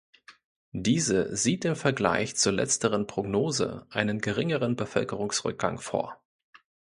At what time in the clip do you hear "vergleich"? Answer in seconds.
1.75-2.35